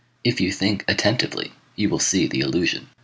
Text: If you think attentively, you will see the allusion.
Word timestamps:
If 0.23 0.41
you 0.41 0.51
think 0.51 0.83
attentively, 0.87 1.51
you 1.75 1.87
will 1.87 1.99
see 1.99 2.25
the 2.25 2.41
allusion. 2.41 2.87